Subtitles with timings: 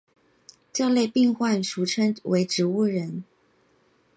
[0.73, 3.23] 这类病患俗称为植物人。